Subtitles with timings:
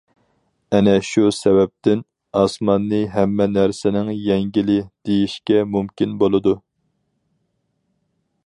[0.75, 2.01] ئەنە شۇ سەۋەبتىن،
[2.39, 4.79] ئاسماننى ھەممە نەرسىنىڭ يەڭگىلى
[5.11, 6.57] دېيىشكە مۇمكىن بولىدۇ.